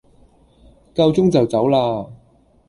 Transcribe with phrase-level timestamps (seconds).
[0.95, 2.07] 夠鐘就走啦!